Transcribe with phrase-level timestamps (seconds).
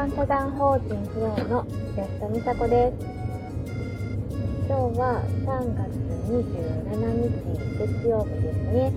[0.00, 2.96] 間社団法人フローの安田美佐子です。
[4.66, 5.92] 今日は3月
[6.24, 6.40] 27
[7.28, 7.36] 日
[7.76, 8.96] 月曜日ですね。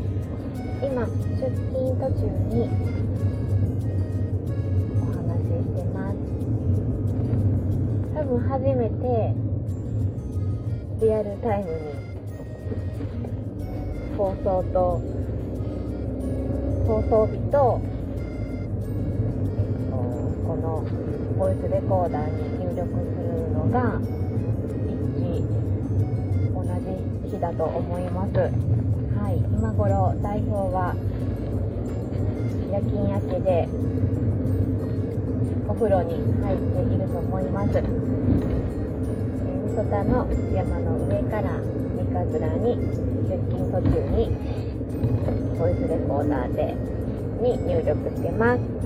[0.82, 2.24] 今出勤途中
[2.56, 2.72] に
[4.96, 6.16] お話ししてます。
[8.16, 9.36] 多分初めて
[11.02, 11.92] リアルタイムに
[14.16, 15.02] 放送と
[16.88, 17.82] 放送日と
[20.74, 20.82] の
[21.38, 24.02] ボイスレコーダーに入力するのが
[24.90, 25.46] 一致
[26.54, 28.40] 同じ日だと思います。
[28.40, 30.96] はい今頃代表は
[32.72, 33.70] 夜勤明けで
[35.68, 37.74] お風呂に入っていると思います。
[37.74, 37.84] 三
[39.76, 41.62] 十田の山の上から
[41.94, 42.78] 三日面に
[43.30, 44.30] 出勤途中に
[45.58, 46.76] ボイスレコーダーで
[47.42, 48.84] に入力してます。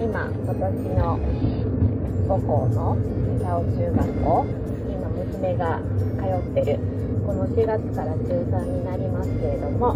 [0.00, 1.18] 今今年の
[2.28, 2.96] 母校の
[3.42, 4.46] 三尾中学校
[4.88, 5.80] 今娘が
[6.16, 6.78] 通ってる
[7.26, 9.94] この4月から中3になりますけれども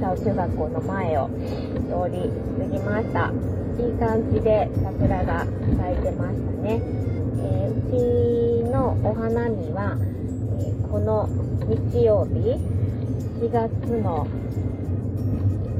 [0.00, 3.32] 三尾中学校の前を通り過ぎました。
[3.80, 6.82] いい感じで桜が咲いてましたね、
[7.38, 9.96] えー、うちのお花見は、
[10.60, 11.26] えー、この
[11.66, 12.60] 日曜日
[13.40, 13.70] 4月
[14.02, 14.26] の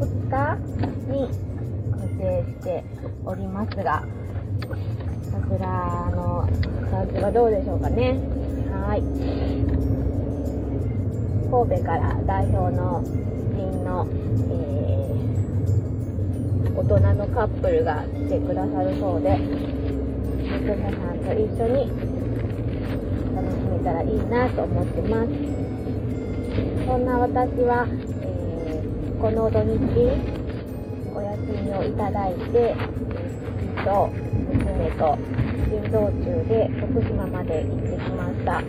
[0.01, 0.56] 2日
[1.12, 1.50] に
[2.21, 2.85] 成して
[3.25, 4.05] おりますが、
[5.33, 6.47] 桜の
[6.91, 8.19] 感じはどうでしょうかね。
[8.71, 9.03] はい。
[11.51, 13.09] 神戸から代表の知
[13.57, 14.07] 人の、
[14.51, 21.91] えー、大人のカップルが来てくださるそうで、娘さんと一緒に
[23.34, 25.29] 楽しめたらいいなと思ってます。
[26.87, 27.87] そんな私は、
[28.23, 30.40] えー、この土日、
[31.51, 32.77] みをいただいて、
[33.84, 34.11] と
[34.53, 35.16] 娘と
[35.71, 38.62] 運動中で徳島まで行ってきました。
[38.62, 38.65] え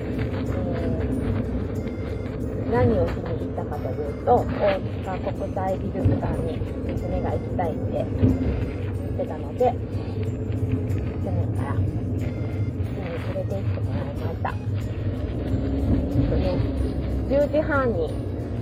[2.72, 9.76] 何をしに行ったかというと、大塚国際美術館に娘が行きたいって言ってたので、
[11.24, 12.20] 去年から家に
[13.26, 14.54] 連れて行ってもらいました。
[17.30, 18.14] 10時半に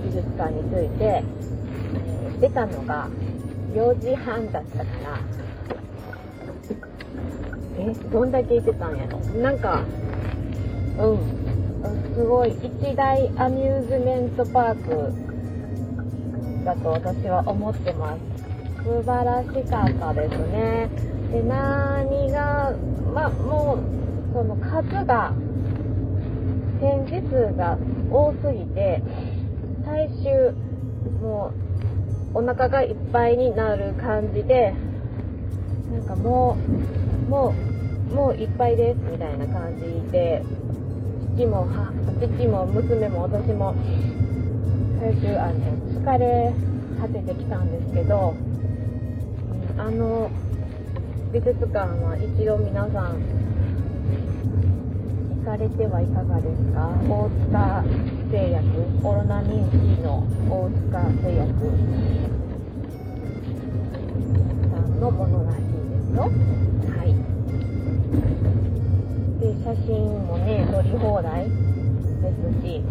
[0.04, 1.22] 美術館に着いて、
[2.40, 3.08] 出たのが
[3.74, 5.20] 4時半だったから、
[7.78, 9.18] え、どんだけ行ってたんやろ？
[9.40, 9.82] なんか、
[10.98, 11.18] うん、
[12.14, 15.12] すごい、一大アミューズメントパーク
[16.64, 18.20] だと私は思ってます。
[18.84, 20.88] 素晴らしかったですね。
[21.32, 22.72] で、何が、
[23.14, 23.78] まあ、もう、
[24.32, 25.32] その数が、
[26.80, 27.78] 展示数が
[28.10, 29.02] 多すぎて、
[29.84, 30.52] 最終、
[31.22, 31.54] もう、
[32.32, 34.74] お腹がいっぱいになる感じで、
[35.92, 36.56] なんかも
[37.26, 37.54] う、も
[38.10, 40.42] う、もういっぱいですみたいな感じで、
[41.36, 41.66] 父も、
[42.20, 43.74] 父も娘も私も、
[45.00, 45.54] 最終、あの、
[46.02, 46.52] 疲れ
[47.00, 48.34] 果ててきたんですけど、
[49.78, 50.30] あの、
[51.32, 53.16] 美術館は一度皆さん、
[55.38, 56.90] 行かれてはいかがですか？
[57.08, 57.84] 大塚
[58.30, 58.64] 製薬
[59.02, 61.50] コロナ認知の大塚製薬
[64.70, 66.22] さんのものらしいですよ。
[66.22, 67.10] はい。
[69.40, 69.98] で写真
[70.28, 71.50] もね撮り放題
[72.22, 72.84] ですし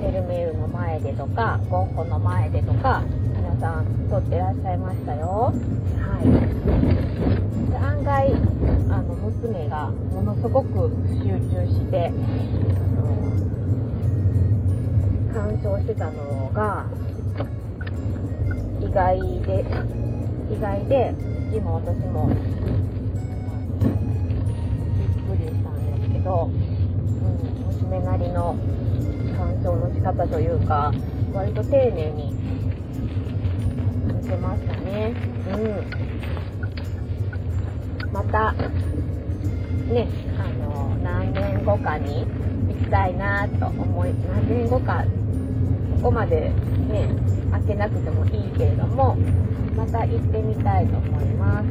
[0.00, 3.02] フェルメールの前でとかゴッホの前でとか
[3.36, 5.52] 皆さん撮ってらっしゃいましたよ。
[6.00, 7.70] はい。
[7.70, 8.32] で案外
[8.88, 10.90] あの娘がものすごく
[11.22, 12.10] 集中して
[15.34, 16.86] 鑑賞してたのが
[18.80, 19.64] 意外で
[20.48, 21.12] 意外で
[21.50, 22.38] 父も私もびっ
[25.26, 26.52] くりしたんですけど、うん、
[27.66, 28.56] 娘なりの
[29.36, 30.92] 鑑賞の仕方というか
[31.32, 32.32] 割と丁寧に
[34.06, 35.14] 見てましたね。
[38.02, 40.08] うん、またね
[40.38, 45.04] あの何年後かに行きたいなと思い何年後か
[46.04, 47.08] こまでね
[47.50, 49.16] 開けなくてもいいけれども
[49.74, 51.66] また行ってみたいと思います。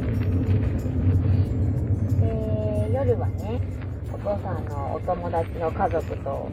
[2.20, 3.62] で夜はね
[4.12, 6.50] お父さんのお友達の家族と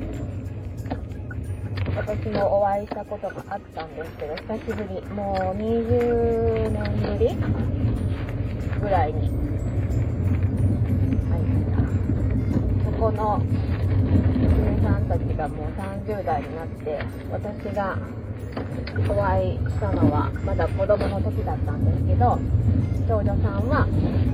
[1.96, 7.34] 私もお会いしたことがあったんですけど久しぶりもう20年ぶり
[8.78, 9.30] ぐらいに
[11.30, 12.90] 会いました。
[12.90, 13.40] そこの
[15.26, 16.98] ちがもう30代になって
[17.30, 17.98] 私が
[19.08, 22.38] お会いしたのはまだ子供の時だったんですけど
[23.08, 23.86] 長女さんは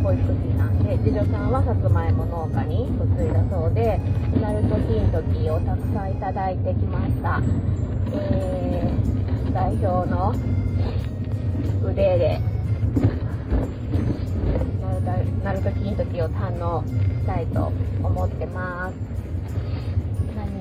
[0.02, 3.98] 保育士なんで次女さんはさつまいも農家に嫁いだそうで
[4.40, 7.40] なると金時をたくさんいただいてきました、
[8.14, 10.34] えー、代表の
[11.84, 12.40] 腕で
[15.46, 17.72] なると金時を堪能したいと
[18.02, 18.96] 思ってます。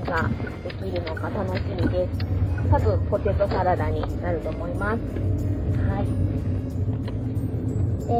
[0.06, 0.30] が
[0.64, 2.12] できるのか楽しみです。
[2.70, 5.00] 多分ポテトサラダになると思います。
[5.00, 6.06] はい。
[8.08, 8.12] え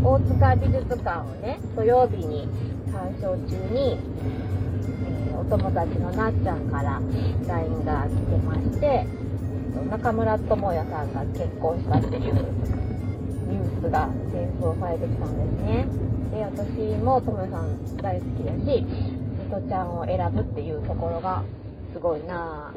[0.00, 2.48] ー、大塚美術館をね土曜日に
[2.92, 3.98] 鑑賞中に、
[5.26, 7.00] えー、お友達のなっちゃんから
[7.48, 9.04] LINE が来てまして
[9.90, 16.13] 中村智也さんが結婚したっていうニュースが転送されてきたんですね。
[16.34, 21.44] で私も智也さん大好きだしみとちゃんを選ぶっていうところが
[21.92, 22.74] すごいな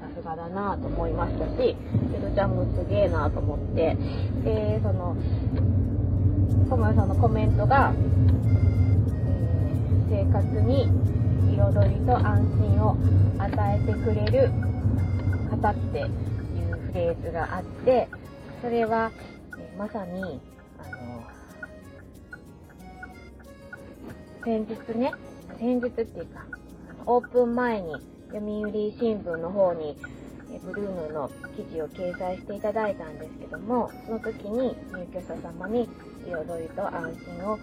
[0.00, 3.94] さすがだなと思いましたしみとちゃんもすげえなと思って
[4.42, 5.16] でその
[6.70, 7.92] 智也さんのコメントが、
[10.10, 10.88] えー、生活に
[11.56, 12.96] 彩りと安心を
[13.38, 14.50] 与えてくれる
[15.50, 16.06] 方っていう
[16.86, 18.08] フレーズがあって
[18.62, 19.12] それは、
[19.58, 20.40] えまさに
[24.44, 25.14] 先日ね
[25.58, 26.44] 先日っていうか
[27.06, 27.92] オープン前に
[28.32, 29.96] 読売新聞の方に
[30.62, 35.88] ブルーノの記事を掲載していただいたんですけどもその時に入居者様に
[36.26, 37.60] 彩りと安心を与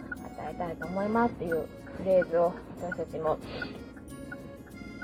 [0.51, 1.67] えたいと思いますっていう
[1.97, 3.37] フレーズを私たちも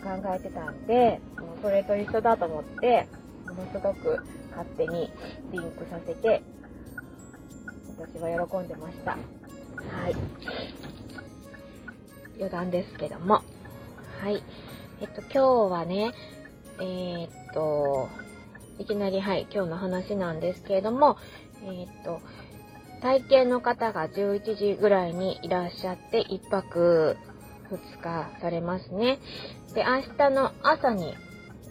[0.03, 3.07] 考えてたんでもうそれと一緒だと思って
[3.47, 4.19] ものすごく
[4.51, 5.11] 勝手に
[5.51, 6.41] リンクさせて
[7.99, 9.11] 私は喜んでました。
[9.11, 9.17] は
[10.09, 10.86] い。
[12.37, 13.43] 余談ですけども
[14.21, 14.43] はい
[15.01, 16.13] えっと今日はね
[16.79, 18.09] えー、っと
[18.79, 21.17] いきなりはい今日の話なんですけれども
[21.63, 22.21] えー、っと
[23.01, 27.17] 体験の方が11時ぐらいにいらっしゃって1泊
[27.69, 29.19] 2日されますね。
[29.73, 31.13] で、明日の朝に、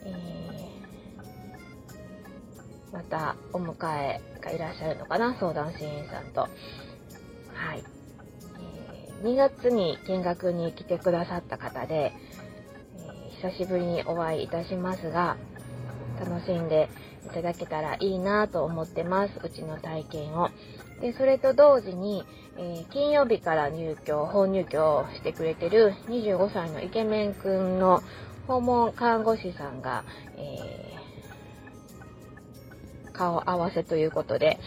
[0.04, 6.42] えー、またお迎えがいらっしゃるのかな、相談支援員さんと。
[6.42, 6.48] は
[7.74, 7.95] い。
[9.22, 12.12] 2月に見学に来てくださった方で、
[12.96, 15.36] えー、久しぶりにお会いいたしますが、
[16.20, 16.88] 楽しんで
[17.26, 19.32] いただけたらいいなと思ってます。
[19.42, 20.50] うちの体験を。
[21.00, 22.24] で、それと同時に、
[22.58, 28.02] えー、金曜日から入居、本入居をしてくれてる25歳のイケメンくんの
[28.46, 30.04] 訪問看護師さんが、
[30.36, 34.58] えー、顔合わせということで、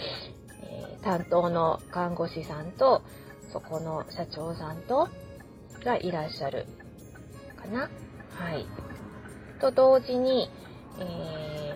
[0.63, 3.01] えー、担当の看護師さんと、
[3.51, 5.09] そこの社長さんと、
[5.83, 6.65] がいらっしゃる
[7.55, 7.89] かな
[8.35, 8.65] はい。
[9.59, 10.49] と同時に、
[10.99, 11.75] え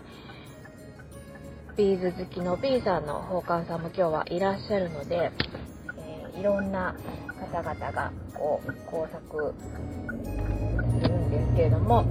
[1.74, 5.32] ー、ビーズ好きの B さんの奉還さんも今日はいらっしゃるので、
[5.98, 6.96] えいろんな
[7.52, 9.54] 方々がこう工作
[11.02, 12.04] するんですけれども、は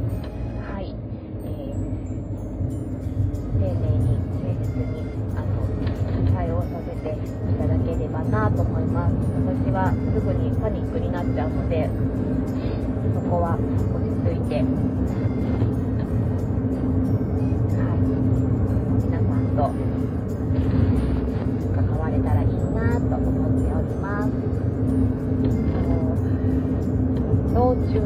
[0.81, 0.95] い、
[1.45, 1.83] えー、
[3.59, 4.02] 丁寧に
[8.93, 9.13] ます。
[9.47, 11.89] 私はすぐにパニックになっちゃうので、
[13.15, 14.61] そこは落ち着いて、は
[17.97, 18.01] い、
[19.01, 19.73] 皆さんと
[21.75, 24.31] 関われたらいいなと思っております
[27.55, 27.97] 道中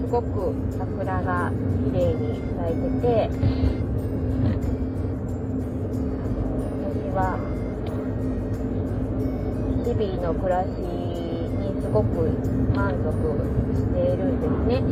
[0.00, 1.50] すごく桜が
[1.84, 3.30] 綺麗に咲いてて
[6.84, 7.49] 私は
[9.84, 12.28] 日々の暮らしにすごく
[12.74, 13.10] 満足
[13.74, 14.82] しているんですね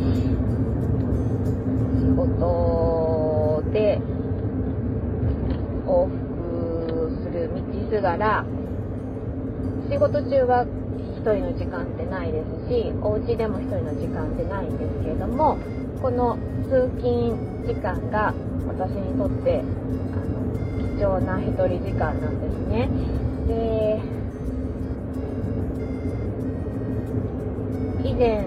[1.99, 3.99] 仕事で
[5.85, 8.45] 往復する道すがら
[9.89, 15.57] 仕事中は1人の時間ってないですしお家でも1人の時間ってないんですけれども
[16.01, 16.37] この
[16.69, 17.35] 通勤
[17.67, 18.33] 時間が
[18.67, 20.41] 私にとってあの
[20.97, 22.89] 貴重な1人時間なんですね。
[23.47, 24.18] で
[28.19, 28.43] 前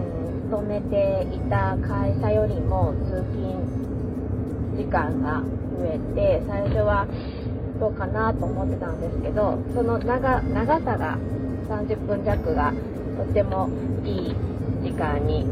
[0.51, 3.57] 勤めていた会社よりも通勤
[4.77, 7.07] 時間が増えて最初は
[7.81, 11.17] どうかなと思ってたんですけどその長長さが
[11.71, 12.75] 30分弱が
[13.17, 13.71] とても
[14.05, 14.37] いい
[14.83, 15.49] 時間に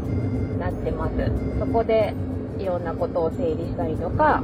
[0.59, 1.15] なってます。
[1.57, 2.13] そこで
[2.59, 4.43] いろんなことを整理したりとか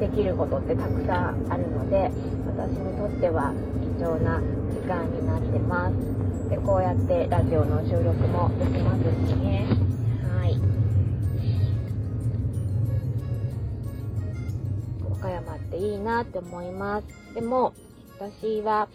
[0.00, 2.10] できることってたくさんあるので
[2.44, 3.52] 私にとっては
[3.98, 4.38] 重な
[4.70, 9.66] 時間になってますでこうやってラジオの収録もできますしね
[10.22, 10.56] はい。
[15.10, 17.34] 和歌山っていいなって思います。
[17.34, 17.74] でも、
[18.18, 18.88] 私は、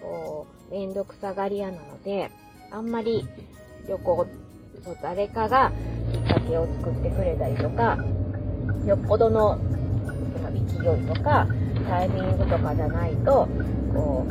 [0.00, 2.30] こう、めんどくさがり屋なので、
[2.70, 3.26] あんまり
[3.88, 4.26] 旅行、
[4.84, 5.72] そう誰かが
[6.12, 7.98] きっかけを作ってくれたりとか、
[8.86, 9.58] よっぽどの
[10.52, 11.46] 勢いとか、
[11.88, 13.48] タイミングとかじゃないと、
[13.94, 14.26] こ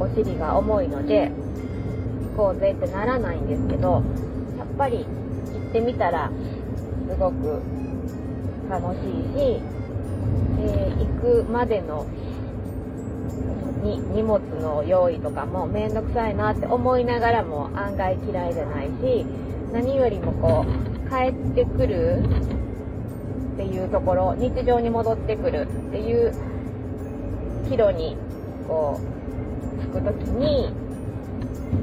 [0.00, 1.30] う、お尻が重いので、
[2.36, 4.02] こうぜってならないんですけど、
[4.58, 6.30] やっぱり行ってみたら、
[7.08, 7.60] すごく
[8.70, 9.02] 楽しい
[9.38, 9.60] し、
[10.60, 12.06] えー行くまでの
[13.82, 19.26] に荷物の用意とかもめんどくさいなって思いながらも案外嫌いじゃないし
[19.72, 22.22] 何よりもこう帰ってくる
[23.58, 26.32] っていうところ日常に戻ってくるっていう
[27.68, 28.16] 岐路に
[28.68, 30.70] こう着く時に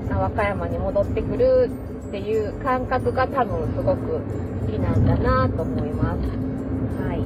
[0.10, 1.70] あ和歌山に戻ってくる
[2.08, 4.22] っていう感覚が多分すごく
[4.66, 6.20] 好きなんだなと思います。
[7.04, 7.20] はい。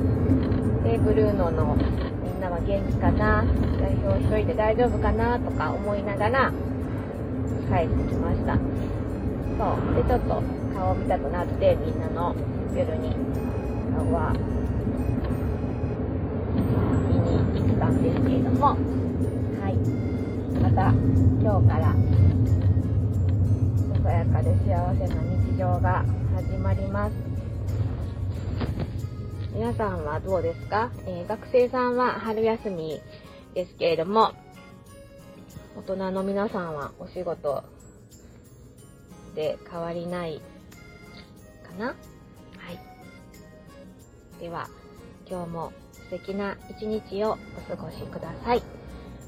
[0.83, 3.45] で、ブルーノのみんなは元気かな？
[3.79, 5.37] 代表一人で大丈夫かな？
[5.39, 6.51] とか思いながら
[7.69, 8.57] 帰ってきました。
[8.57, 8.61] そ
[9.91, 9.95] う。
[9.95, 10.41] で、ちょっと
[10.73, 12.35] 顔見たくなってみんなの
[12.75, 13.15] 夜に
[13.99, 14.31] 顔は
[17.09, 19.75] 見に行ったんですけれども、はい。
[20.61, 20.91] また
[21.41, 21.93] 今日から
[24.01, 27.13] さやかで幸せな日常が始まります。
[29.53, 33.01] 皆さんはどうですか、えー学生さんは春休み
[33.53, 34.31] ですけれども、
[35.75, 37.65] 大人の皆さんはお仕事
[39.35, 40.41] で変わりない
[41.67, 41.95] かな？
[44.39, 44.69] では、
[45.29, 48.63] 今日も素敵な一日をお過ごしください。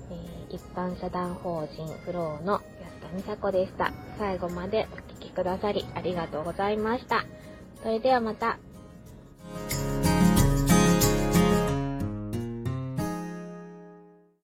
[0.10, 2.62] えー一般社団法人フローの安
[3.02, 3.94] 田美佐子でした。
[4.18, 7.26] 最後までお聴きくださりありがとうございました。
[7.82, 8.60] それではまた。